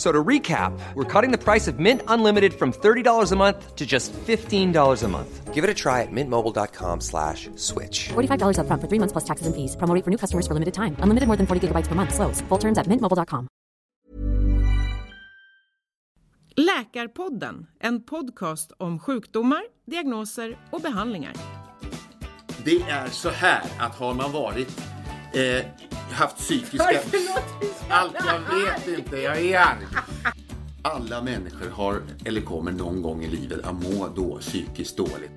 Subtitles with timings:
[0.00, 3.76] F- So to recap, we're cutting the price of Mint Unlimited from $30 a month
[3.76, 5.54] to just $15 a month.
[5.54, 8.08] Give it a try at mintmobile.com slash switch.
[8.08, 9.76] $45 upfront for three months plus taxes and fees.
[9.76, 10.96] Promo for new customers for limited time.
[11.04, 12.14] Unlimited more than 40 gigabytes per month.
[12.14, 12.40] Slows.
[12.48, 13.46] Full terms at mintmobile.com.
[16.56, 21.32] Läkarpodden, en podcast om sjukdomar, diagnoser och behandlingar.
[22.64, 24.80] Det är så här att har man varit
[25.34, 25.64] eh,
[26.10, 27.00] haft psykiska...
[27.88, 29.86] Allt, jag vet inte, jag är arg.
[30.82, 35.30] Alla människor har, eller kommer någon gång i livet att må då psykiskt dåligt.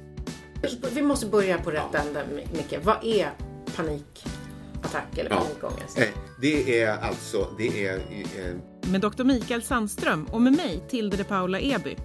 [0.93, 2.75] Vi måste börja på rätt ände, Micke.
[2.83, 3.31] Vad är
[3.75, 5.39] panikattack eller Ja.
[5.41, 5.97] panikångest?
[5.99, 6.07] Eh,
[6.41, 7.95] det är alltså, det är...
[7.97, 8.55] Eh,
[8.91, 9.23] Med Dr.
[9.23, 11.95] Mikael Sandström och med mig, Tilde de Paula Eby.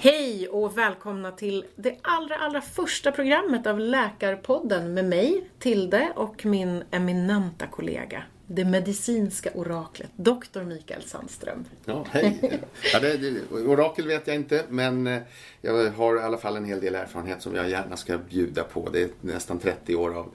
[0.00, 6.46] Hej och välkomna till det allra, allra första programmet av Läkarpodden med mig, Tilde, och
[6.46, 11.64] min eminenta kollega, det medicinska oraklet, doktor Mikael Sandström.
[11.84, 12.60] ja, hej.
[12.92, 15.22] Ja, det, det, orakel vet jag inte, men eh,
[15.60, 18.88] jag har i alla fall en hel del erfarenhet som jag gärna ska bjuda på.
[18.92, 20.34] Det är nästan 30 år av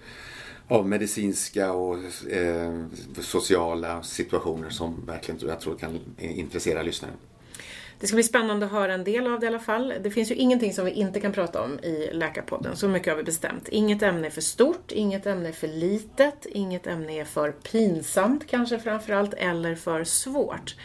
[0.67, 1.97] av medicinska och
[2.31, 2.85] eh,
[3.21, 7.15] sociala situationer som verkligen tror jag tror kan intressera lyssnaren.
[7.99, 9.93] Det ska bli spännande att höra en del av det i alla fall.
[10.03, 12.75] Det finns ju ingenting som vi inte kan prata om i Läkarpodden.
[12.75, 13.69] Så mycket har vi bestämt.
[13.69, 18.47] Inget ämne är för stort, inget ämne är för litet, inget ämne är för pinsamt
[18.47, 20.75] kanske framförallt, eller för svårt.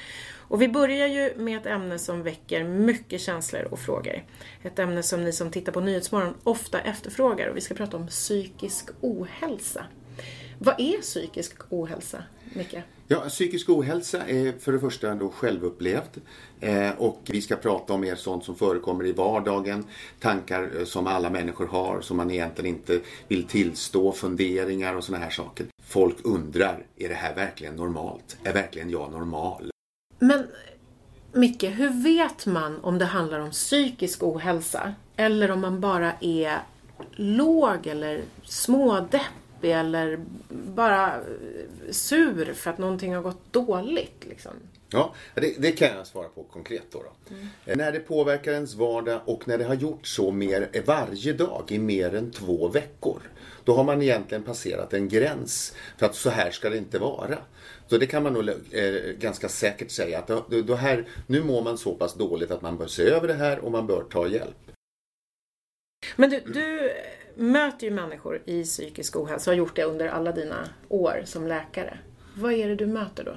[0.49, 4.25] Och vi börjar ju med ett ämne som väcker mycket känslor och frågor.
[4.63, 8.07] Ett ämne som ni som tittar på Nyhetsmorgon ofta efterfrågar och vi ska prata om
[8.07, 9.85] psykisk ohälsa.
[10.59, 12.25] Vad är psykisk ohälsa,
[12.55, 12.77] Micke?
[13.09, 16.21] Ja, psykisk ohälsa är för det första då självupplevd
[16.61, 19.85] Eh, och vi ska prata om mer sånt som förekommer i vardagen,
[20.21, 25.19] tankar eh, som alla människor har som man egentligen inte vill tillstå, funderingar och såna
[25.19, 25.67] här saker.
[25.83, 28.37] Folk undrar, är det här verkligen normalt?
[28.45, 29.71] Är verkligen jag normal?
[30.19, 30.47] Men
[31.33, 34.95] Micke, hur vet man om det handlar om psykisk ohälsa?
[35.17, 36.59] Eller om man bara är
[37.13, 44.25] låg eller smådeppig eller bara eh, sur för att någonting har gått dåligt?
[44.29, 44.53] Liksom?
[44.91, 47.03] Ja, det, det kan jag svara på konkret då.
[47.03, 47.35] då.
[47.67, 51.33] Eh, När det påverkar ens vardag och när det har gjort så mer eh, varje
[51.33, 53.21] dag i mer än två veckor.
[53.65, 57.39] Då har man egentligen passerat en gräns för att så här ska det inte vara.
[57.87, 61.63] Så det kan man nog eh, ganska säkert säga att då, då här, nu mår
[61.63, 64.29] man så pass dåligt att man bör se över det här och man bör ta
[64.29, 64.57] hjälp.
[66.17, 66.93] Men du, du
[67.35, 71.47] möter ju människor i psykisk ohälsa och har gjort det under alla dina år som
[71.47, 71.99] läkare.
[72.37, 73.37] Vad är det du möter då?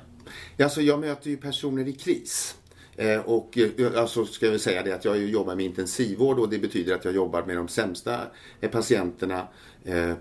[0.59, 2.55] Alltså jag möter ju personer i kris.
[2.95, 6.49] Eh, och eh, alltså ska jag väl säga det att jag jobbar med intensivvård och
[6.49, 8.19] det betyder att jag jobbar med de sämsta
[8.61, 9.47] eh, patienterna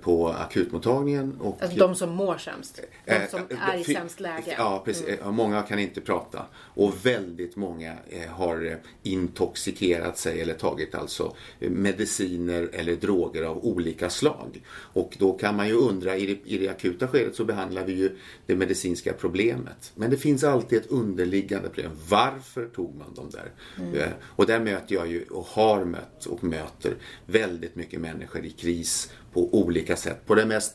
[0.00, 1.36] på akutmottagningen.
[1.40, 2.80] Och, Alltså de som mår sämst.
[3.06, 4.54] De Eh, som eh, är i sämst läge.
[4.58, 5.06] Ja, precis.
[5.06, 6.46] Eh, Många kan inte prata.
[6.56, 13.42] Och väldigt många eh, har eh, intoxikerat sig eller tagit alltså eh, mediciner eller droger
[13.42, 14.62] av olika slag.
[14.92, 17.92] Och då kan man ju undra, i det, i det akuta skedet så behandlar vi
[17.92, 18.16] ju
[18.46, 19.92] det medicinska problemet.
[19.94, 21.92] Men det finns alltid ett underliggande problem.
[22.08, 23.52] Varför tog man dem där?
[24.00, 26.94] Eh, Och där möter jag ju, och har mött och möter
[27.26, 30.26] väldigt mycket människor i kris på olika sätt.
[30.26, 30.74] På det mest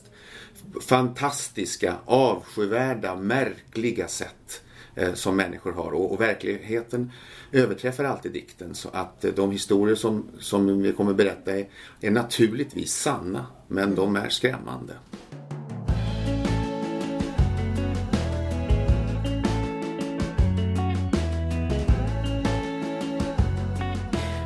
[0.80, 4.62] fantastiska, avskyvärda, märkliga sätt
[4.94, 5.92] eh, som människor har.
[5.92, 7.12] Och, och verkligheten
[7.52, 8.74] överträffar alltid dikten.
[8.74, 11.66] Så att eh, de historier som, som vi kommer berätta är,
[12.00, 14.94] är naturligtvis sanna, men de är skrämmande.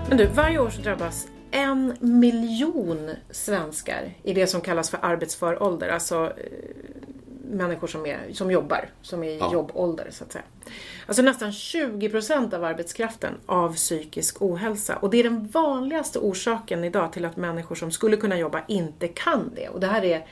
[0.08, 5.62] Men du, varje år så drabbas en miljon svenskar i det som kallas för arbetsför
[5.62, 5.88] ålder.
[5.88, 6.52] Alltså, eh,
[7.52, 9.52] människor som, är, som jobbar, som är i Ja.
[9.52, 10.44] jobbålder så att säga.
[11.06, 14.97] Alltså nästan 20% av arbetskraften av psykisk ohälsa.
[14.97, 19.08] Och det är den vanligaste orsaken idag till att människor som skulle kunna jobba inte
[19.08, 19.69] kan det.
[19.69, 20.25] Och det här är eh,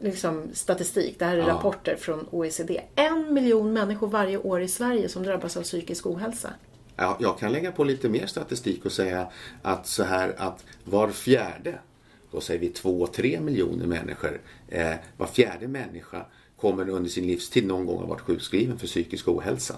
[0.00, 1.48] liksom statistik, det här är Ja.
[1.48, 2.80] rapporter från OECD.
[2.94, 6.50] En miljon människor varje år i Sverige som drabbas av psykisk ohälsa.
[7.18, 9.30] Jag kan lägga på lite mer statistik och säga
[9.62, 11.78] att så här att var fjärde,
[12.30, 16.26] då säger vi två, tre miljoner människor, eh, var fjärde människa
[16.56, 19.74] kommer under sin livstid någon gång ha varit sjukskriven för psykisk ohälsa.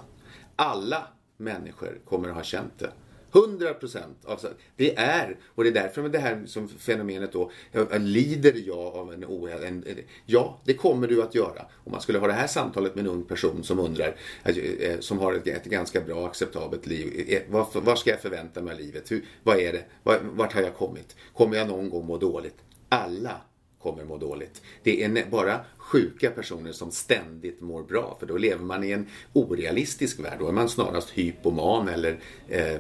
[0.57, 2.93] Alla människor kommer att ha känt det.
[3.35, 4.19] 100 procent.
[4.27, 7.51] Alltså, det är, och det är därför med det här som fenomenet då,
[7.99, 10.03] lider jag av en ohälsa?
[10.27, 11.67] Ja, det kommer du att göra.
[11.85, 15.01] Om man skulle ha det här samtalet med en ung person som undrar, alltså, eh,
[15.01, 17.25] som har ett, ett ganska bra acceptabelt liv.
[17.29, 19.11] Eh, vad, vad ska jag förvänta mig av livet?
[19.11, 19.85] Hur, vad är det?
[20.23, 21.17] Vart har jag kommit?
[21.35, 22.57] Kommer jag någon gång må dåligt?
[22.89, 23.41] Alla
[23.83, 24.63] kommer må dåligt.
[24.83, 29.07] Det är bara sjuka personer som ständigt mår bra för då lever man i en
[29.33, 30.37] orealistisk värld.
[30.39, 32.19] Då är man snarast hypoman eller
[32.49, 32.75] eh,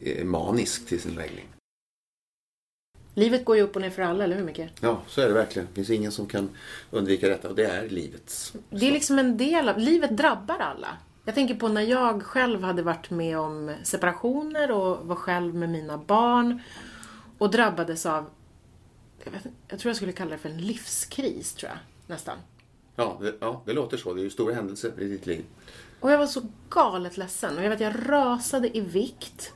[0.00, 1.44] eh, manisk till sin läggning.
[3.14, 4.60] Livet går ju upp och ner för alla, eller hur Micke?
[4.80, 5.68] Ja, så är det verkligen.
[5.68, 6.50] Det finns ingen som kan
[6.90, 8.54] undvika detta och det är livets.
[8.70, 10.96] Det är liksom en del av, livet drabbar alla.
[11.24, 15.70] Jag tänker på när jag själv hade varit med om separationer och var själv med
[15.70, 16.62] mina barn
[17.38, 18.26] och drabbades av,
[19.24, 22.38] jag, vet, jag tror jag skulle kalla det för en livskris, tror jag, nästan.
[22.96, 24.14] Ja det, ja, det låter så.
[24.14, 25.44] Det är ju stora händelser i ditt liv.
[26.00, 29.52] Och jag var så galet ledsen och jag vet jag rasade i vikt.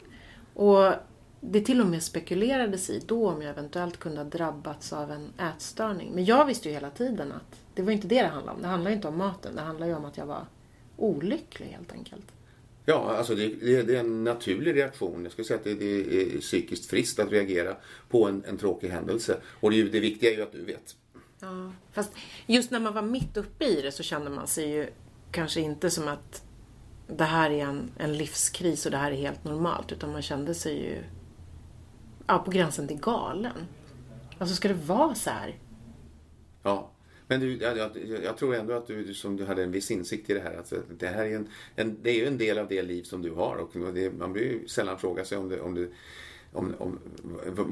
[0.54, 0.92] Och
[1.40, 5.32] det till och med spekulerades i då om jag eventuellt kunde ha drabbats av en
[5.38, 6.10] ätstörning.
[6.14, 8.62] Men jag visste ju hela tiden att det var inte det det handlade om.
[8.62, 9.56] Det handlade inte om maten.
[9.56, 10.46] Det handlade ju om att jag var
[10.96, 12.32] olycklig helt enkelt.
[12.88, 15.22] Ja, alltså det, det, det är en naturlig reaktion.
[15.22, 17.76] Jag skulle säga att det, det är psykiskt friskt att reagera
[18.08, 19.40] på en, en tråkig händelse.
[19.60, 20.96] Och det, det viktiga är ju att du vet.
[21.40, 22.12] Ja, fast
[22.46, 24.86] just när man var mitt uppe i det så kände man sig ju
[25.30, 26.42] kanske inte som att
[27.06, 29.92] det här är en, en livskris och det här är helt normalt.
[29.92, 31.02] Utan man kände sig ju
[32.26, 33.66] ja, på gränsen till galen.
[34.38, 35.58] Alltså ska det vara så här?
[36.62, 36.90] Ja.
[37.28, 37.90] Men du, jag, jag,
[38.24, 40.56] jag tror ändå att du, som du hade en viss insikt i det här.
[40.56, 43.22] Att det här är, en, en, det är ju en del av det liv som
[43.22, 43.56] du har.
[43.56, 45.88] Och det, man blir ju sällan fråga sig om, det, om, det,
[46.52, 46.98] om, om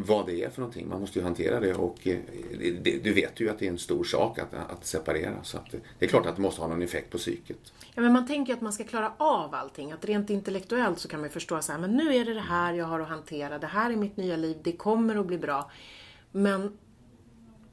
[0.07, 0.89] vad det är för någonting.
[0.89, 1.75] Man måste ju hantera det.
[1.75, 2.19] Och eh,
[2.59, 5.43] det, det, du vet ju att det är en stor sak att, att separera.
[5.43, 7.73] Så att det, det är klart att det måste ha någon effekt på psyket.
[7.95, 9.93] Ja, men man tänker ju att man ska klara av allting.
[9.93, 12.41] Att rent intellektuellt så kan man ju förstå så här, men nu är det det
[12.41, 13.59] här jag har att hantera.
[13.59, 14.57] Det här är mitt nya liv.
[14.63, 15.71] Det kommer att bli bra.
[16.33, 16.79] Men,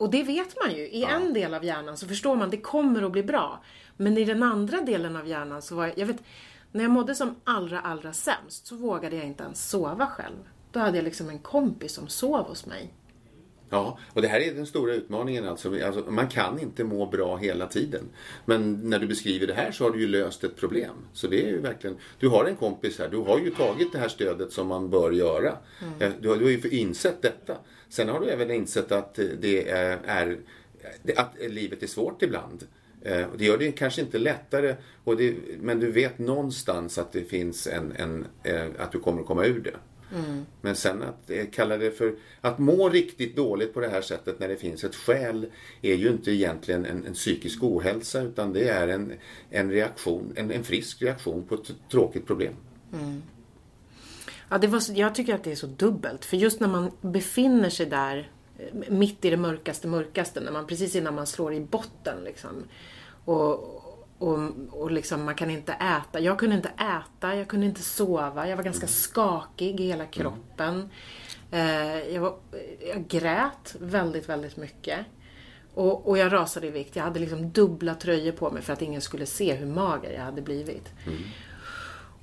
[0.01, 0.87] och det vet man ju.
[0.87, 3.63] I en del av hjärnan så förstår man, det kommer att bli bra.
[3.97, 6.23] Men i den andra delen av hjärnan så var jag, jag vet,
[6.71, 10.37] när jag mådde som allra, allra sämst så vågade jag inte ens sova själv.
[10.71, 12.93] Då hade jag liksom en kompis som sov hos mig.
[13.73, 15.83] Ja, och det här är den stora utmaningen alltså.
[15.85, 16.11] alltså.
[16.11, 18.09] Man kan inte må bra hela tiden.
[18.45, 20.95] Men när du beskriver det här så har du ju löst ett problem.
[21.13, 23.97] Så det är ju verkligen, du har en kompis här, du har ju tagit det
[23.97, 25.57] här stödet som man bör göra.
[25.99, 27.57] Eh, Du, har, du har ju insett detta.
[27.89, 30.39] Sen har du även insett att det är,
[31.15, 32.67] att livet är svårt ibland.
[33.01, 34.75] Eh, Det gör det kanske inte lättare,
[35.17, 39.27] det, men du vet någonstans att det finns en, en eh, att du kommer att
[39.27, 39.75] komma ur det.
[40.61, 44.39] Men sen att eh, kalla det för att må riktigt dåligt på det här sättet
[44.39, 45.45] när det finns ett skäl
[45.81, 49.13] är ju inte egentligen en, en psykisk ohälsa utan det är en,
[49.49, 52.53] en reaktion, en, en frisk reaktion på ett tråkigt problem.
[54.49, 56.25] Ja, det var, jag tycker att det är så dubbelt.
[56.25, 60.67] För just när man befinner sig där eh, mitt i det mörkaste, mörkaste, när man
[60.67, 62.49] precis innan man slår i botten liksom.
[63.25, 63.80] Och,
[64.21, 66.19] och, och liksom man kan inte äta.
[66.19, 68.47] Jag kunde inte äta, jag kunde inte sova.
[68.47, 70.89] Jag var ganska skakig i hela kroppen.
[71.51, 72.35] Eh, jag, var,
[72.87, 75.05] jag grät väldigt, väldigt mycket.
[75.73, 76.95] Och, och jag rasade i vikt.
[76.95, 80.23] Jag hade liksom dubbla tröjor på mig för att ingen skulle se hur mager jag
[80.23, 80.89] hade blivit.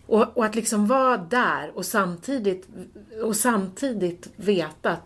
[0.07, 2.69] Och, och att liksom vara där och samtidigt,
[3.23, 5.02] och samtidigt veta att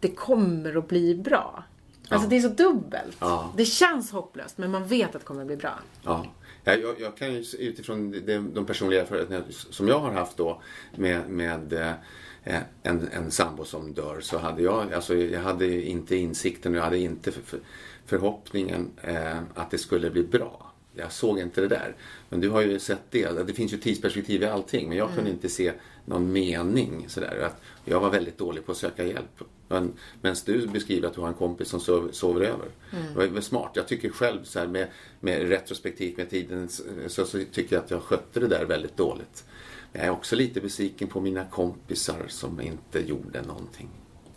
[0.00, 1.64] det kommer att bli bra.
[2.08, 3.16] Alltså det är så dubbelt.
[3.18, 3.52] Ja.
[3.56, 5.78] Det känns hopplöst men man vet att det kommer att bli bra.
[6.02, 6.26] Ja.
[6.64, 10.62] Ja, Jag, jag kan ju utifrån de, de personliga erfarenheter som jag har haft då
[10.96, 16.16] med, med eh, en, en sambo som dör så hade jag, alltså jag hade inte
[16.16, 17.60] insikten och jag hade inte för, för,
[18.06, 20.72] förhoppningen eh, att det skulle bli bra.
[20.94, 21.96] Jag såg inte det där.
[22.28, 23.46] Men du har ju sett det.
[23.46, 24.88] Det finns ju tidsperspektiv i allting.
[24.88, 25.72] Men jag kunde inte se
[26.04, 27.04] någon mening.
[27.08, 27.40] Sådär.
[27.46, 29.42] Att jag var väldigt dålig på att söka hjälp.
[29.68, 32.68] Men, medan du beskriver att du har en kompis som sov, sover över.
[33.14, 33.70] Det var smart.
[33.74, 34.88] Jag tycker själv så här med,
[35.20, 36.68] med retrospektivt med tiden
[37.08, 39.44] så, så tycker jag att jag skötte det där väldigt dåligt.
[39.92, 43.88] Men jag är också lite besviken på mina kompisar som inte gjorde någonting.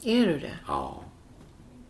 [0.04, 0.60] Är du det?
[0.68, 1.04] Ja.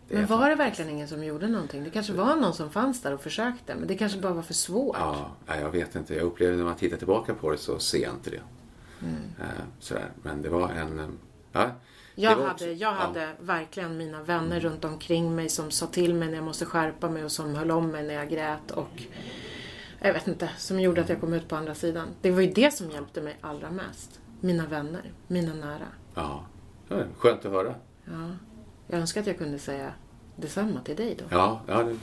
[0.08, 1.84] Det Men var det verkligen ingen som gjorde någonting?
[1.84, 4.54] Det kanske var någon som fanns där och försökte, men det kanske bara var för
[4.54, 4.96] svårt.
[4.98, 6.14] Ja, jag vet inte.
[6.14, 8.40] Jag upplever när man tittar tillbaka på det så ser jag inte det.
[9.02, 9.14] Mm.
[9.40, 10.10] Eh, sådär.
[10.22, 10.98] Men det var en...
[10.98, 11.08] eh,
[11.52, 11.70] Ja,
[12.14, 12.90] Jag hade, också- jag ja.
[12.90, 17.08] hade verkligen mina vänner runt omkring mig som sa till mig när jag måste skärpa
[17.08, 19.02] mig och som höll om mig när jag grät och
[20.00, 22.08] jag vet inte, som gjorde att jag kom ut på andra sidan.
[22.20, 24.20] Det var ju det som hjälpte mig allra mest.
[24.40, 25.86] Mina vänner, mina nära.
[26.14, 26.46] Ja,
[27.18, 27.74] skönt att höra.
[28.04, 28.30] Ja.
[28.86, 29.92] Jag önskar att jag kunde säga
[30.36, 31.24] detsamma till dig då.
[31.30, 31.96] Ja, ja, det,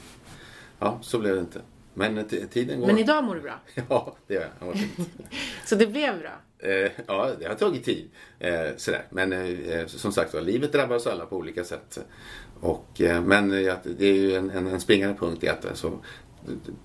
[0.80, 1.62] ja så blev det inte.
[1.94, 2.88] Men tiden går.
[2.88, 3.60] Men idag mår du bra.
[3.89, 4.78] Ja, det gör jag.
[5.66, 6.32] Så det blev bra.
[6.60, 8.10] Eh, ja, det har tagit tid.
[8.39, 9.06] Eh, sådär.
[9.10, 12.00] Men eh, eh, som sagt var, livet drabbar oss alla på olika sätt.
[12.60, 16.00] Och, eh, men eh, det är ju en, en, en springande punkt i att alltså,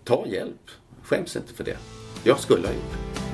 [0.04, 0.70] ta hjälp.
[1.02, 1.76] Skäms inte för det.
[2.24, 3.33] Jag skulle ha gjort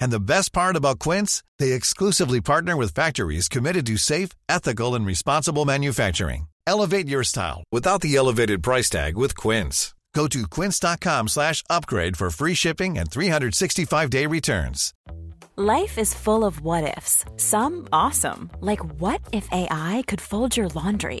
[0.00, 4.94] And the best part about Quince, they exclusively partner with factories committed to safe, ethical,
[4.94, 6.48] and responsible manufacturing.
[6.66, 9.94] Elevate your style without the elevated price tag with Quince.
[10.14, 14.94] Go to quince.com slash upgrade for free shipping and 365-day returns.
[15.56, 17.24] Life is full of what ifs.
[17.36, 21.20] Some awesome, like what if AI could fold your laundry?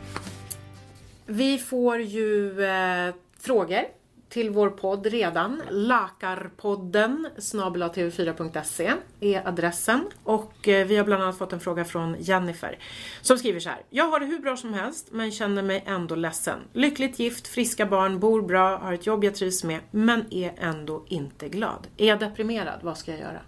[1.31, 3.81] vi får ju eh, frågor
[4.29, 5.61] till vår podd redan.
[5.69, 10.09] Lakarpodden snabel-tv4.se är adressen.
[10.23, 12.79] Och eh, vi har bland annat fått en fråga från Jennifer
[13.21, 13.81] som skriver så här.
[13.89, 16.59] Jag har det hur bra som helst men känner mig ändå ledsen.
[16.73, 21.05] Lyckligt gift, friska barn, bor bra, har ett jobb jag trivs med men är ändå
[21.07, 21.87] inte glad.
[21.97, 22.79] Är jag deprimerad?
[22.81, 23.41] Vad ska jag göra?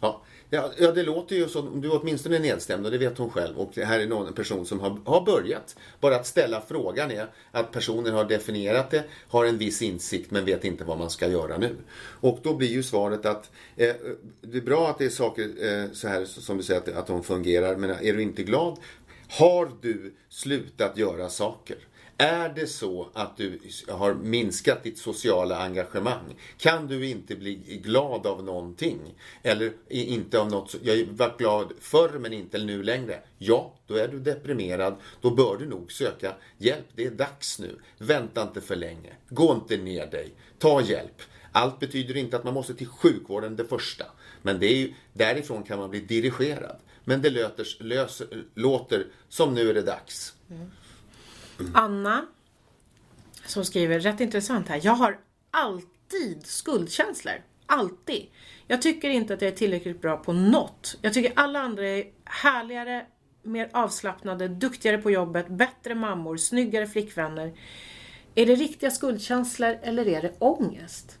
[0.00, 3.30] Ja, ja, ja, det låter ju som du åtminstone är nedstämd och det vet hon
[3.30, 3.58] själv.
[3.58, 5.76] Och det här är någon person som har, har börjat.
[6.00, 10.44] Bara att ställa frågan är att personen har definierat det, har en viss insikt men
[10.44, 11.76] vet inte vad man ska göra nu.
[12.20, 13.94] Och då blir ju svaret att eh,
[14.40, 17.06] det är bra att det är saker eh, så här som du säger att, att
[17.06, 18.76] de fungerar, men är du inte glad?
[19.28, 21.76] Har du slutat göra saker?
[22.18, 26.36] Är det så att du har minskat ditt sociala engagemang?
[26.58, 27.54] Kan du inte bli
[27.84, 29.14] glad av någonting?
[29.42, 33.20] Eller inte av något, jag har varit glad förr men inte nu längre.
[33.38, 34.96] Ja, då är du deprimerad.
[35.20, 36.86] Då bör du nog söka hjälp.
[36.94, 37.78] Det är dags nu.
[37.98, 39.12] Vänta inte för länge.
[39.28, 40.34] Gå inte ner dig.
[40.58, 41.22] Ta hjälp.
[41.52, 44.04] Allt betyder inte att man måste till sjukvården det första.
[44.42, 46.76] Men det är ju, därifrån kan man bli dirigerad.
[47.04, 50.34] Men det löter, löser, låter som nu är det dags.
[50.50, 50.70] Mm.
[51.74, 52.26] Anna
[53.46, 54.80] som skriver, rätt intressant här.
[54.82, 55.18] Jag har
[55.50, 57.34] alltid skuldkänslor.
[57.66, 58.26] Alltid.
[58.66, 60.98] Jag tycker inte att jag är tillräckligt bra på något.
[61.02, 63.06] Jag tycker alla andra är härligare,
[63.42, 67.52] mer avslappnade, duktigare på jobbet, bättre mammor, snyggare flickvänner.
[68.34, 71.18] Är det riktiga skuldkänslor eller är det ångest?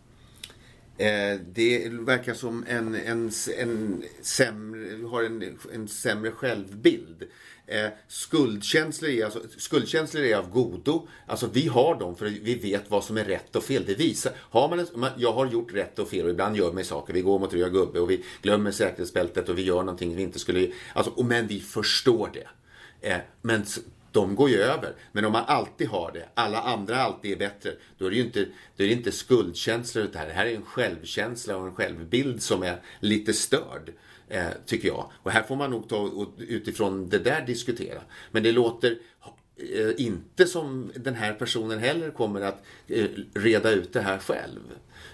[0.98, 7.24] Eh, det verkar som en, en, en sämre, har en, en sämre självbild.
[7.68, 11.08] Eh, skuldkänslor, är alltså, skuldkänslor är av godo.
[11.26, 13.84] Alltså vi har dem för vi vet vad som är rätt och fel.
[13.86, 16.72] Det visar, har man en, man, jag har gjort rätt och fel och ibland gör
[16.72, 17.12] man saker.
[17.12, 20.38] Vi går mot röd gubbe och vi glömmer säkerhetsbältet och vi gör någonting vi inte
[20.38, 20.72] skulle...
[20.92, 22.48] Alltså, och, men vi förstår det.
[23.08, 23.64] Eh, men
[24.12, 24.94] de går ju över.
[25.12, 28.22] Men om man alltid har det, alla andra alltid är bättre, då är det ju
[28.22, 28.46] inte,
[28.76, 30.26] då är det inte skuldkänslor det här.
[30.26, 33.92] Det här är en självkänsla och en självbild som är lite störd.
[34.28, 35.10] Eh, tycker jag.
[35.22, 38.00] Och här får man nog ta och utifrån det där diskutera.
[38.30, 38.98] Men det låter,
[39.56, 44.60] eh, inte som den här personen heller kommer att eh, reda ut det här själv.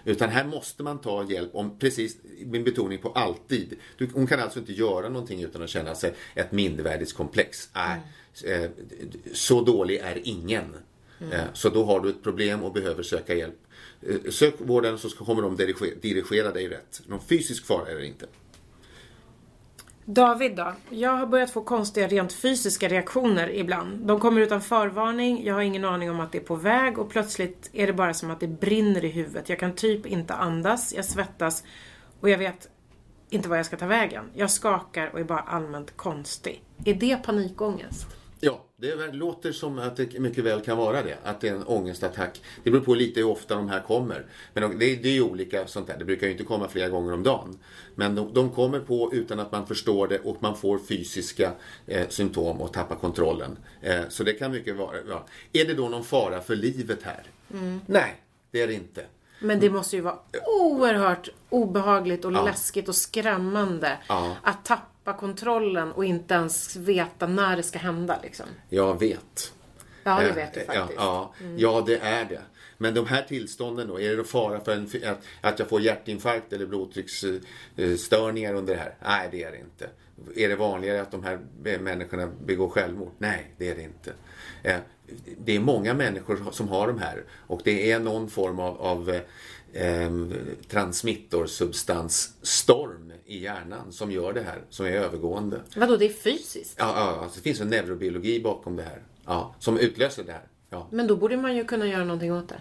[0.05, 3.75] Utan här måste man ta hjälp om, precis, min betoning på alltid.
[3.99, 7.69] Du, hon kan alltså inte göra någonting utan att känna sig ett mindervärdeskomplex.
[7.75, 8.71] Äh,
[9.33, 10.77] så dålig är ingen.
[11.33, 13.59] Eh, Så då har du ett problem och behöver söka hjälp.
[14.31, 17.03] Sök vården så kommer de dirigera, dirigera dig rätt.
[17.07, 18.27] Någon fysisk fara är det inte.
[20.05, 20.73] David då?
[20.91, 24.07] Jag har börjat få konstiga rent fysiska reaktioner ibland.
[24.07, 27.11] De kommer utan förvarning, jag har ingen aning om att det är på väg och
[27.11, 29.49] plötsligt är det bara som att det brinner i huvudet.
[29.49, 31.65] Jag kan typ inte andas, jag svettas
[32.21, 32.69] och jag vet
[33.31, 34.25] inte vad jag ska ta vägen.
[34.35, 36.63] Jag skakar och är bara allmänt konstig.
[36.85, 38.22] Är det panikångest?
[38.45, 41.17] Ja, det låter som att det mycket väl kan vara det.
[41.25, 42.43] Att det är en ångestattack.
[42.65, 44.27] Det beror på lite hur ofta de här kommer.
[44.55, 45.99] Men de- det, är ju olika sånt där.
[45.99, 47.59] Det brukar ju inte komma flera gånger om dagen.
[47.95, 51.53] Men de, de kommer på utan att man förstår det och man får fysiska
[51.87, 53.59] eh, symptom och tappar kontrollen.
[53.83, 54.97] Eh, så det kan mycket vara.
[55.09, 55.27] Ja.
[55.53, 57.23] Är det då någon fara för livet här?
[57.87, 59.05] Nej, det är det inte.
[59.41, 60.19] Men det måste ju vara
[60.61, 62.45] oerhört obehagligt och Ja.
[62.45, 64.37] läskigt och skrämmande Ja.
[64.43, 68.47] att tappa kontrollen och inte ens veta när det ska hända liksom.
[68.69, 69.53] Jag vet.
[70.05, 71.01] Ja, det Eh, vet du ja, faktiskt.
[71.01, 72.41] Ja, ja, det är det.
[72.79, 76.53] Men de här tillstånden då, är det fara för en, att, att jag får hjärtinfarkt
[76.53, 78.95] eller blodtrycksstörningar under det här?
[79.03, 79.91] Nej, det är det inte.
[80.37, 81.39] Är det vanligare att de här
[81.79, 83.13] människorna begår självmord?
[83.19, 84.13] Nej, det är det inte.
[85.45, 89.11] Det är många människor som har de här och det är någon form av, av
[89.73, 90.11] eh,
[90.69, 95.61] transmittorsubstansstorm i hjärnan som gör det här, som är övergående.
[95.77, 96.75] Vadå, det är fysiskt?
[96.79, 99.03] Ja, ja alltså det finns en neurobiologi bakom det här.
[99.27, 100.47] Ja, som utlöser det här.
[100.71, 100.89] Ja.
[100.91, 102.61] Men då borde man ju kunna göra någonting åt det.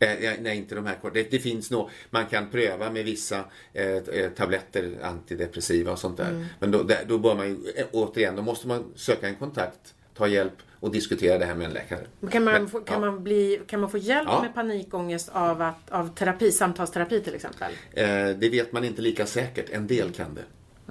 [0.00, 3.86] Eh, nej, inte de här det, det finns nog, man kan pröva med vissa eh,
[3.86, 6.46] eh, tabletter, antidepressiva och sånt där.
[6.60, 9.94] Men då, där, då bör man ju, eh, återigen, då måste man söka en kontakt,
[10.14, 12.06] ta hjälp och diskutera det här med en läkare.
[12.30, 13.10] Kan man, få, kan, ja.
[13.10, 14.42] man bli, kan man få hjälp Ja.
[14.42, 17.72] med panikångest av, att, av terapi, samtalsterapi till exempel?
[17.92, 20.44] Eh, det vet man inte lika säkert, en del kan det.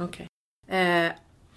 [0.04, 0.28] Okej.
[0.68, 1.12] Eh,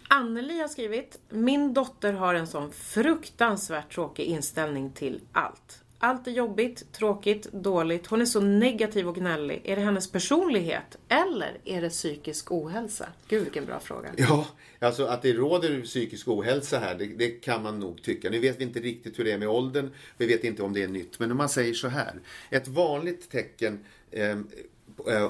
[0.09, 1.19] Anneli har skrivit.
[1.29, 5.82] Min dotter har en sån fruktansvärt tråkig inställning till allt.
[6.05, 8.07] Allt är jobbigt, tråkigt, dåligt.
[8.07, 9.63] Hon är så negativ och gnällig.
[9.65, 10.99] Är det hennes personlighet?
[11.09, 13.09] Eller är det psykisk ohälsa?
[13.29, 14.09] Gud vilken bra fråga.
[14.17, 14.47] Ja,
[14.79, 18.31] alltså att det råder psykisk ohälsa här, det, det kan man nog tycka.
[18.31, 20.83] Nu vet vi inte riktigt hur det är med åldern, vi vet inte om det
[20.83, 21.19] är nytt.
[21.19, 22.15] Men om man säger så här,
[22.51, 24.39] ett vanligt tecken eh,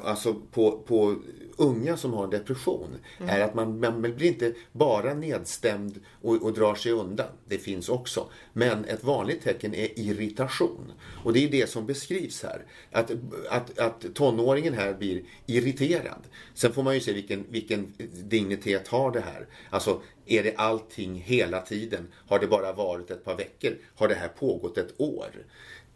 [0.03, 1.17] alltså på, på
[1.57, 6.75] unga som har depression är att man, man blir inte bara nedstämd och, och drar
[6.75, 7.27] sig undan.
[7.49, 8.29] Det finns också.
[8.53, 10.93] Men ett vanligt tecken är irritation.
[11.25, 12.65] Och det är det som beskrivs här.
[12.91, 13.11] Att,
[13.51, 16.23] att, att tonåringen här blir irriterad.
[16.55, 17.93] Sen får man ju se vilken, vilken
[18.25, 19.47] dignitet har det här.
[19.71, 22.09] Alltså, är det allting hela tiden?
[22.29, 23.79] Har det bara varit ett par veckor?
[23.95, 25.31] Har det här pågått ett år?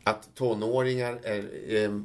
[0.04, 1.74] Att tonåringar är...
[1.84, 2.00] Eh,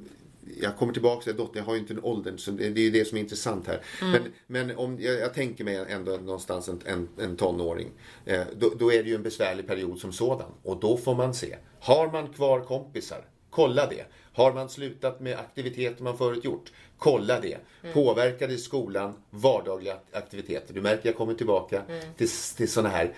[0.62, 2.84] jag kommer tillbaka till dottern, jag har ju inte en ålder, så det, det är
[2.84, 3.82] ju det som är intressant här.
[4.01, 7.91] Men, men om, jag, jag tänker mig ändå någonstans en, en, en tonåring.
[8.25, 10.51] Eh, då, då är det ju en besvärlig period som sådan.
[10.63, 11.58] Och då får man se.
[11.80, 13.25] Har man kvar kompisar?
[13.49, 14.06] Kolla det.
[14.34, 16.71] Har man slutat med aktiviteter man förut gjort?
[16.97, 17.58] Kolla det.
[17.93, 20.73] Påverkade skolan vardagliga aktiviteter?
[20.73, 21.84] Du märker jag kommer tillbaka
[22.17, 23.13] till, till sådana här,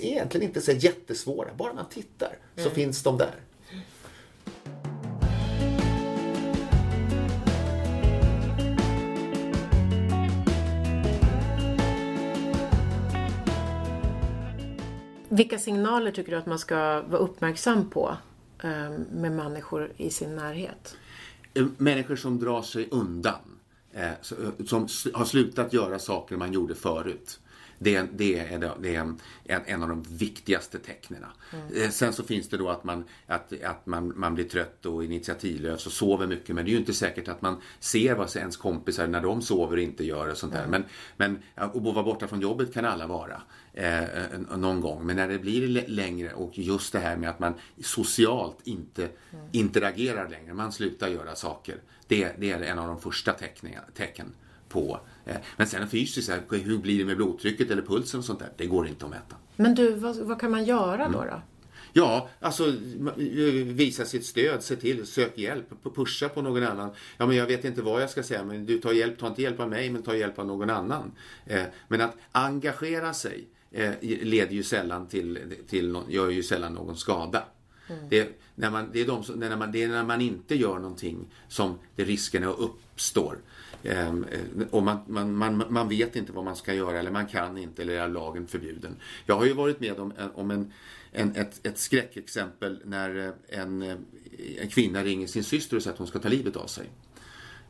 [0.00, 3.34] egentligen inte så jättesvåra, bara man tittar så finns de där.
[15.38, 18.16] Vilka signaler tycker du att man ska vara uppmärksam på
[18.62, 20.96] ehm, med människor i sin närhet?
[21.54, 23.58] Eh, människor som drar sig undan.
[23.92, 24.14] Eh, eh,
[24.66, 27.40] som har slutat göra saker man gjorde förut.
[27.78, 31.24] Det, det är, det är en, en, av de viktigaste tecknen.
[31.74, 35.04] Eh, sen så finns det då att, man, att, att man, man blir trött och
[35.04, 36.54] initiativlös och sover mycket.
[36.54, 39.76] Men det är ju inte säkert att man ser vad ens kompisar när de sover
[39.76, 40.66] och inte gör och sånt där.
[40.66, 40.84] Men,
[41.16, 43.42] men ja, och vara borta från jobbet kan alla vara.
[43.72, 44.04] Eh,
[44.56, 45.06] någon gång.
[45.06, 49.08] Men när det blir längre och just det här med att man socialt inte
[49.52, 50.54] interagerar längre.
[50.54, 51.76] Man slutar göra saker.
[52.06, 54.32] Det, det är en av de första teckningar, tecken
[54.68, 55.00] på.
[55.26, 58.52] Eh, men sen fysiskt, här, hur blir det med blodtrycket eller pulsen och sånt där?
[58.56, 59.36] Det går inte att mäta.
[59.56, 61.18] Men du, vad, vad kan man göra då?
[61.24, 61.42] då?
[61.92, 63.10] Ja, alltså m-
[63.76, 66.90] visa sitt stöd, se till, sök hjälp, pusha på någon annan.
[67.16, 69.42] Ja, men jag vet inte vad jag ska säga, men du tar hjälp, ta inte
[69.42, 71.12] hjälp av mig, men ta hjälp av någon annan.
[71.46, 76.72] Eh, men att engagera sig eh, leder ju sällan till, till nå- gör ju sällan
[76.74, 77.42] någon skada.
[78.08, 80.78] Det, när man, det, är de som, när man, det är när man inte gör
[80.78, 83.38] någonting som det riskerna uppstår.
[83.82, 87.26] Ehm, eh, och man, man, man, man vet inte vad man ska göra eller man
[87.26, 88.96] kan inte eller är lagen förbjuden.
[89.26, 90.72] Jag har ju varit med om, eh, om en,
[91.12, 93.82] en, ett, ett skräckexempel när eh, en,
[94.58, 96.90] en kvinna ringer sin syster och säger att hon ska ta livet av sig.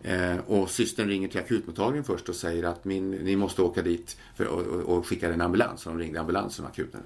[0.02, 4.16] Eh, och systern ringer till akutmottagningen först och säger att min, ni måste åka dit
[4.34, 5.86] för, och, och, och skickar en ambulans.
[5.86, 7.00] Och de ringde ambulansen och akuten.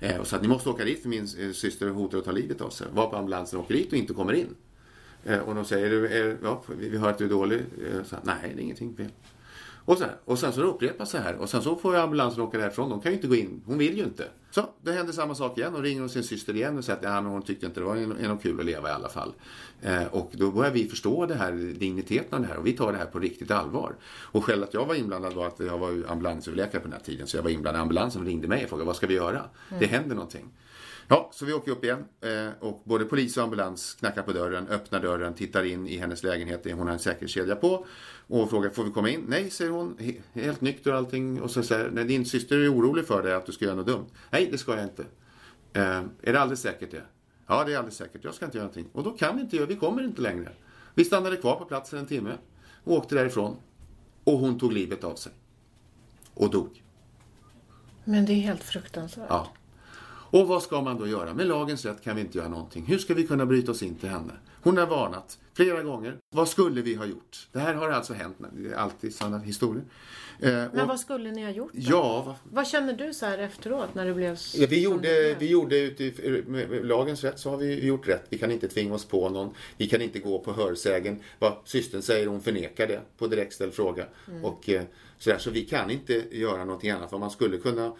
[0.00, 2.60] Eh, och sa att ni måste åka dit för min syster hotar att ta livet
[2.60, 2.86] av sig.
[2.92, 4.54] Varpå ambulansen åker dit och inte kommer in.
[5.24, 7.58] Eh, och de säger, eh, ja, vi hör att du är dålig.
[7.58, 9.10] Eh, så, Nej, det är ingenting fel.
[9.84, 12.58] Och, så här, och sen så upprepas det här och sen så får ambulansen åka
[12.58, 12.90] därifrån.
[12.90, 13.62] De kan ju inte gå in.
[13.66, 14.28] Hon vill ju inte.
[14.50, 17.04] Så det händer samma sak igen och ringer hon sin syster igen och säger att
[17.04, 19.32] ja, men hon tyckte inte det var något kul att leva i alla fall.
[19.82, 22.92] Eh, och då börjar vi förstå det här, digniteten av det här och vi tar
[22.92, 23.94] det här på riktigt allvar.
[24.04, 27.26] Och själv att jag var inblandad var att jag var ambulansöverläkare på den här tiden
[27.26, 27.82] så jag var inblandad.
[27.82, 29.38] Ambulansen ringde mig och frågade vad ska vi göra?
[29.38, 29.80] Mm.
[29.80, 30.48] Det händer någonting.
[31.12, 34.68] Ja, så vi åker upp igen eh, och både polis och ambulans knackar på dörren,
[34.68, 36.66] öppnar dörren, tittar in i hennes lägenhet.
[36.72, 37.86] Hon har en säkerhetskedja på
[38.26, 39.24] och frågar får vi komma in?
[39.28, 39.96] Nej, säger hon,
[40.32, 41.40] helt nykter och allting.
[41.40, 43.86] Och så säger när din syster är orolig för dig att du ska göra något
[43.86, 44.06] dumt.
[44.30, 45.02] Nej, det ska jag inte.
[45.72, 47.02] Eh, är det alldeles säkert det?
[47.46, 48.24] Ja, det är alldeles säkert.
[48.24, 48.90] Jag ska inte göra någonting.
[48.92, 50.52] Och då kan vi inte göra, vi kommer inte längre.
[50.94, 52.32] Vi stannade kvar på platsen en timme
[52.84, 53.56] och åkte därifrån.
[54.24, 55.32] Och hon tog livet av sig.
[56.34, 56.82] Och dog.
[58.04, 59.26] Men det är helt fruktansvärt.
[59.28, 59.52] Ja.
[60.30, 61.34] Och vad ska man då göra?
[61.34, 62.84] Med lagens rätt kan vi inte göra någonting.
[62.86, 64.32] Hur ska vi kunna bryta oss in till henne?
[64.62, 66.16] Hon har varnat flera gånger.
[66.34, 67.48] Vad skulle vi ha gjort?
[67.52, 68.36] Det här har alltså hänt.
[68.52, 69.84] Det är alltid sådana historier.
[70.42, 71.72] Eh, Men och, vad skulle ni ha gjort?
[71.72, 71.80] Då?
[71.82, 75.50] Ja, vad, vad känner du så här efteråt när det blev ja, vi, gjorde, vi
[75.50, 78.26] gjorde utifrån lagens rätt så har vi gjort rätt.
[78.28, 79.54] Vi kan inte tvinga oss på någon.
[79.76, 81.20] Vi kan inte gå på hörsägen.
[81.38, 84.06] Vad systern säger, hon förnekar det på direktställd fråga.
[84.28, 84.44] Mm.
[84.44, 84.82] Och, eh,
[85.20, 87.12] så, där, så vi kan inte göra någonting annat.
[87.12, 87.92] Vad man skulle kunna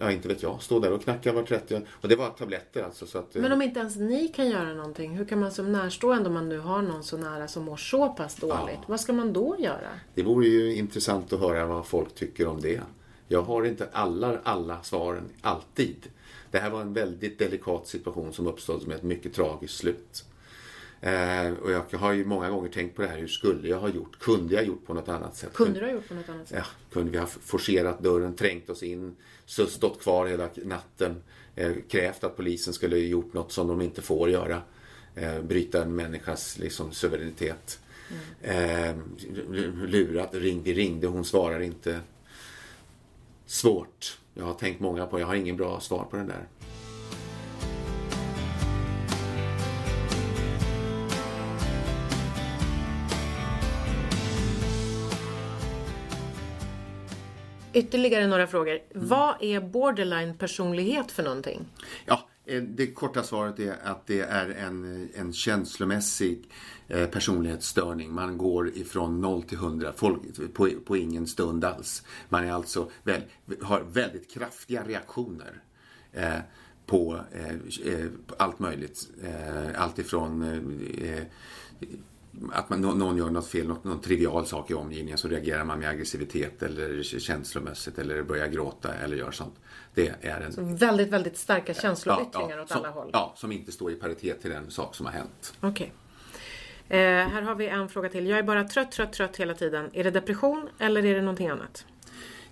[0.00, 3.06] ja inte vet jag, stå där och knacka var 30 Och det var tabletter alltså.
[3.06, 6.28] Så att, Men om inte ens ni kan göra någonting, hur kan man som närstående,
[6.28, 8.84] om man nu har någon så nära som mår så pass dåligt, ja.
[8.86, 9.88] vad ska man då göra?
[10.14, 12.80] Det vore ju intressant att höra vad folk tycker om det.
[13.28, 16.06] Jag har inte alla, alla svaren, alltid.
[16.50, 20.24] Det här var en väldigt delikat situation som uppstod med ett mycket tragiskt slut.
[21.00, 23.88] Eh, och jag har ju många gånger tänkt på det här, hur skulle jag ha
[23.88, 24.18] gjort?
[24.18, 25.52] Kunde jag ha gjort på något annat sätt?
[25.54, 26.58] Kunde du ha gjort på något annat sätt?
[26.58, 31.22] Ja, kunde vi ha forcerat dörren, trängt oss in, stått kvar hela natten,
[31.54, 34.62] eh, krävt att polisen skulle ha gjort något som de inte får göra.
[35.14, 37.80] Eh, bryta en människas liksom, suveränitet.
[38.42, 38.96] Mm.
[38.96, 38.96] Eh,
[39.86, 42.00] lurat, ring, vi ringde, hon svarar inte.
[43.46, 44.18] Svårt.
[44.34, 46.46] Jag har tänkt många på, jag har ingen bra svar på den där.
[57.72, 58.78] Ytterligare några frågor.
[58.94, 59.08] Mm.
[59.08, 61.66] Vad är borderline personlighet för någonting?
[62.06, 66.50] Ja, eh, det korta svaret är att det är en, en känslomässig
[66.88, 68.12] eh, personlighetsstörning.
[68.12, 70.20] Man går ifrån 0 till 100 folk,
[70.54, 72.02] på, på ingen stund alls.
[72.28, 73.22] Man är alltså väl,
[73.62, 75.62] har väldigt kraftiga reaktioner
[76.12, 76.38] eh,
[76.86, 79.08] på eh, eh allt möjligt.
[79.22, 80.62] Eh, allt ifrån
[82.52, 85.78] att man, någon gör något fel, något, någon trivial sak i omgivningen så reagerar man
[85.78, 89.54] med aggressivitet eller känslomässigt eller börjar gråta eller gör sånt.
[89.94, 90.52] Det är en...
[90.52, 93.10] Så väldigt, väldigt starka känsloyttringar ja, ja, åt som, alla håll?
[93.12, 95.54] Ja, som inte står i paritet till den sak som har hänt.
[95.60, 95.92] Okej.
[96.88, 96.98] Okay.
[97.00, 98.26] Eh, här har vi en fråga till.
[98.26, 99.90] Jag är bara trött, trött, trött hela tiden.
[99.92, 101.86] Är det depression eller är det någonting annat?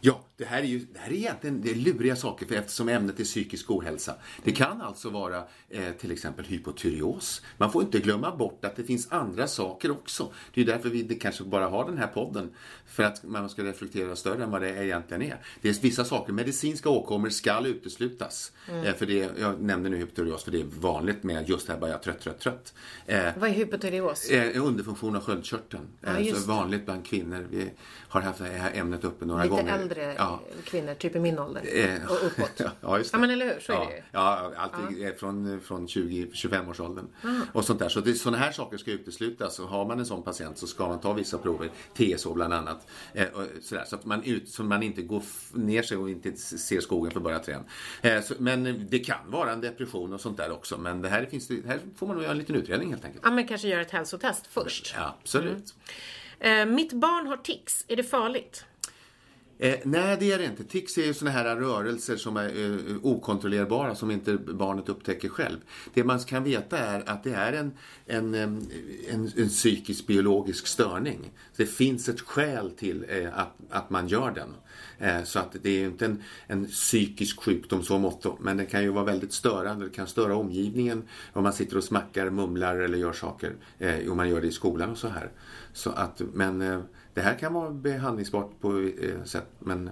[0.07, 2.89] Ja, det här är ju det här är egentligen det är luriga saker för eftersom
[2.89, 4.15] ämnet är psykisk ohälsa.
[4.45, 7.43] Det kan alltså vara eh, till exempel hypotyreos.
[7.59, 10.33] Man får inte glömma bort att det finns andra saker också.
[10.55, 12.51] Det är därför vi kanske bara har den här podden.
[12.87, 15.37] För att man ska reflektera större än vad det egentligen är.
[15.61, 18.53] Det är vissa saker, medicinska åkommor ska uteslutas.
[18.69, 18.85] Mm.
[18.85, 21.81] Eh, för det, jag nämnde nu hypotyreos för det är vanligt med just det här
[21.81, 22.75] bara jag trött, trött, trött.
[23.07, 24.31] Eh, vad är hypotyreos?
[24.31, 25.87] Eh, underfunktion av sköldkörteln.
[26.01, 27.47] Ja, eh, vanligt bland kvinnor.
[27.51, 27.71] Vi
[28.09, 29.79] har haft det här ämnet uppe några Lite gånger.
[29.79, 30.41] äldre ja.
[30.65, 32.61] kvinnor, typ i min ålder eh, och uppåt.
[32.81, 33.17] ja, just det.
[33.17, 33.61] Ja, men eller hur?
[33.61, 34.03] Så ja, är det ju.
[34.13, 35.11] Ja, alltid ja.
[35.19, 37.07] från, från 20-25-årsåldern.
[37.53, 37.89] Och sånt där.
[37.89, 39.59] Så det, sådana här saker ska uteslutas.
[39.59, 42.89] Och har man en sån patient så ska man ta vissa prover, TSO bland annat.
[43.13, 43.27] Eh,
[43.63, 47.13] sådär, så att man, ut, så man inte går ner sig och inte ser skogen
[47.13, 47.65] för bara träd.
[48.03, 50.79] Eh, så, men det kan vara en depression och sånt där också.
[50.79, 53.25] Men det här, finns det, här får man nog göra en liten utredning helt enkelt.
[53.25, 54.95] Ja, men kanske göra ett hälsotest först.
[54.97, 55.75] Ja, absolut.
[56.41, 56.69] Mm.
[56.69, 57.85] Eh, mitt barn har tics.
[57.89, 58.65] Är det farligt?
[59.59, 60.65] Eh, nej, det är det inte.
[60.65, 65.59] Tics är ju såna här rörelser som är eh, okontrollerbara som inte barnet upptäcker själv.
[65.95, 67.73] Det man kan veta är att det är en,
[68.07, 68.43] en, eh,
[69.15, 71.31] en, en, psykisk biologisk störning.
[71.57, 74.55] Det finns ett skäl till eh, att, att man gör den.
[74.99, 78.37] Eh, så att det är ju inte en, en psykisk sjukdom så måtto.
[78.41, 79.85] men den kan ju vara väldigt störande.
[79.85, 83.55] Det kan störa omgivningen om man sitter och smackar, mumlar eller gör saker.
[83.79, 85.31] Eh, om man gör det i skolan och så här.
[85.73, 86.81] Så att, men eh,
[87.17, 89.91] det här kan vara behandlingsbart på eh, sätt, men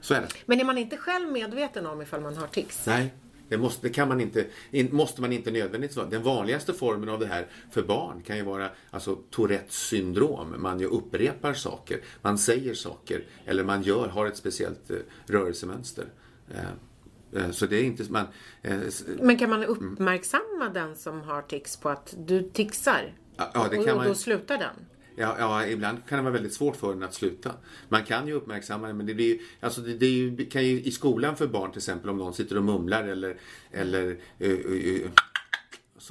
[0.00, 0.28] så är det.
[0.46, 2.86] Men är man inte själv medveten om ifall man har tics?
[2.86, 3.14] Nej,
[3.48, 6.06] det, måste, det kan man inte, in, måste man inte nödvändigtvis vara.
[6.06, 10.54] Den vanligaste formen av det här för barn kan ju vara alltså, Tourettes syndrom.
[10.58, 16.06] Man ju upprepar saker, man säger saker eller man gör, har ett speciellt eh, rörelsemönster.
[16.54, 18.26] Eh, eh, så det är inte man...
[19.20, 23.14] Men kan man uppmärksamma den som har tics på att du tixar?
[23.36, 24.86] Ja, det och, kan och man- då slutar den?
[25.18, 27.52] Ja, ja, ibland kan det vara väldigt svårt för den att sluta.
[27.88, 30.64] Man kan ju uppmärksamma det, men det blir ju, alltså det, det är ju, kan
[30.64, 33.36] ju i skolan för barn till exempel om någon sitter och mumlar eller,
[33.70, 35.10] eller uh, uh,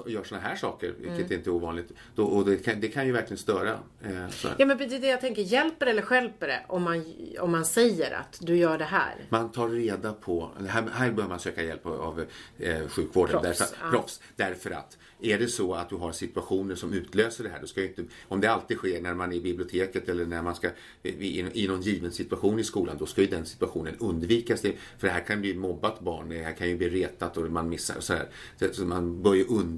[0.06, 1.92] gör såna här saker, vilket inte är ovanligt.
[2.16, 3.80] Då, och det kan, det kan ju verkligen störa.
[4.04, 4.26] Eh.
[4.58, 7.06] Ja men det är det jag tänker, hjälper eller stjälper det om man,
[7.40, 9.16] om man säger att du gör det här?
[9.30, 12.26] Man tar reda på, här, här bör man söka hjälp av,
[12.60, 13.42] eh, sjukvården.
[13.42, 13.92] Proffs, därför, ja.
[13.92, 17.68] proffs, därför att är det så att du har situationer som utlöser det här, då
[17.68, 20.56] ska ju inte, om det alltid sker när man är i biblioteket eller när man
[20.56, 20.70] ska
[21.04, 24.62] i, i någon given situation i skolan, då ska ju den situationen undvikas.
[24.62, 27.52] Det, för det här kan bli mobbat barn, det här kan ju bli retat och
[27.52, 28.28] man missar och så här.
[28.60, 29.75] Så, så man bör ju undvika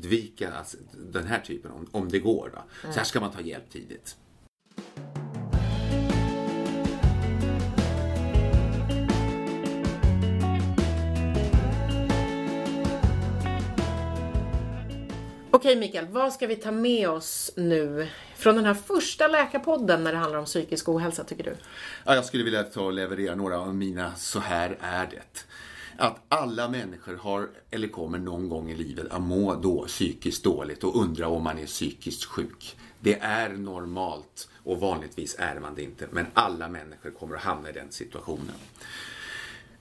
[0.58, 0.78] alltså,
[1.12, 2.52] den här typen om, om det går.
[2.56, 2.64] Va?
[2.82, 4.16] Så här ska man ta hjälp tidigt.
[15.58, 20.12] Okej Mikael, vad ska vi ta med oss nu från den här första läkarpodden när
[20.12, 21.56] det handlar om psykisk ohälsa tycker du?
[22.06, 25.46] Ja, jag skulle vilja ta och leverera några av mina Så här är det.
[25.98, 30.84] Att alla människor har, eller kommer någon gång i livet att må då psykiskt dåligt
[30.84, 32.78] och undra om man är psykiskt sjuk.
[33.00, 37.70] Det är normalt och vanligtvis är man det inte, men alla människor kommer att hamna
[37.70, 38.56] i den situationen.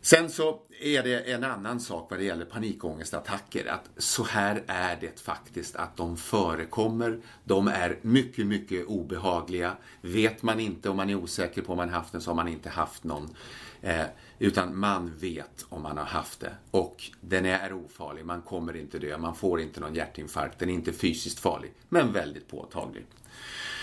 [0.07, 3.67] Sen så är det en annan sak vad det gäller panikångestattacker.
[3.67, 7.21] Att så här är det faktiskt att de förekommer.
[7.45, 9.77] De är mycket, mycket obehagliga.
[10.01, 12.49] Vet man inte om man är osäker på om man haft den så har man
[12.49, 13.35] inte haft någon.
[13.83, 14.07] Eh,
[14.38, 16.53] utan man vet om man har haft det.
[16.70, 18.25] Och den är ofarlig.
[18.25, 19.18] Man kommer inte dö.
[19.18, 20.59] Man får inte någon hjärtinfarkt.
[20.59, 21.72] Den är inte fysiskt farlig.
[21.88, 23.07] Men väldigt påtaglig.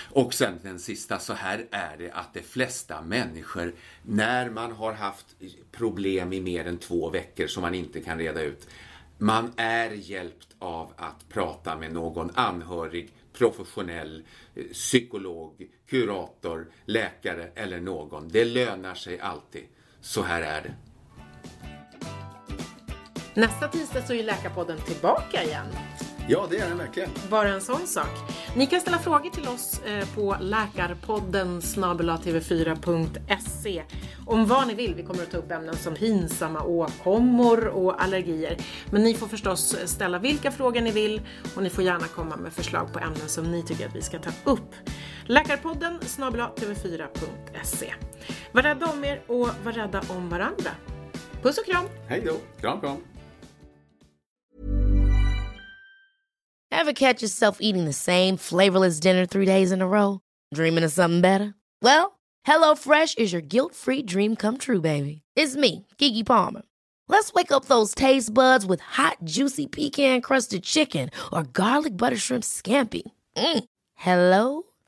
[0.10, 4.94] Och sen den sista, så här är det att de flesta människor, när man har
[4.94, 5.26] haft
[5.72, 8.68] problem i mer än två veckor som man inte kan reda ut,
[9.18, 14.24] man är hjälpt av att prata med någon anhörig, professionell,
[14.56, 18.28] eh, psykolog, kurator, läkare eller någon.
[18.28, 19.64] Det lönar sig alltid.
[20.04, 20.74] Så här är det.
[23.34, 25.66] Nästa tisdag så är Läkarpodden tillbaka igen.
[26.28, 27.10] Ja, det är den verkligen.
[27.30, 28.10] Bara en sån sak.
[28.56, 33.84] Ni kan ställa frågor till oss eh, på läkarpodden tv4.se
[34.26, 34.96] om vad ni vill.
[34.96, 38.58] Vi kommer att ta upp ämnen som pinsamma åkommor och allergier.
[38.90, 41.22] Men ni får förstås ställa vilka frågor ni vill
[41.56, 44.20] och ni får gärna komma med förslag på ämnen som ni tycker att vi ska
[44.20, 44.74] ta upp.
[45.28, 47.94] Läkarpodden tv4.se.
[48.52, 50.72] Var rädda om er och var rädda om varandra.
[51.42, 51.86] Puss och kram!
[52.08, 52.38] Hej då.
[52.62, 52.98] Kram, kram.
[56.72, 60.20] Ever catch yourself eating the same flavorless dinner three days in a row?
[60.56, 61.54] Dreaming of something better?
[61.82, 65.22] Well, HelloFresh is your guilt-free dream come true, baby.
[65.36, 66.64] It's me, Kiki Palmer.
[67.08, 72.44] Let's wake up those taste buds with hot, juicy pecan-crusted chicken or garlic butter shrimp
[72.44, 73.04] scampi.
[73.38, 73.64] Mm.
[73.96, 74.64] Hello